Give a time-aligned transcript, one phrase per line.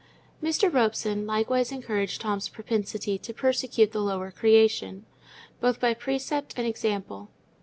[0.41, 0.73] Mr.
[0.73, 5.05] Robson likewise encouraged Tom's propensity to persecute the lower creation,
[5.59, 7.29] both by precept and example.